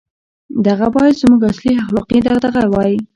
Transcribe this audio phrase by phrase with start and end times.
[0.67, 2.93] •دغه باید زموږ اصلي اخلاقي دغدغه وای.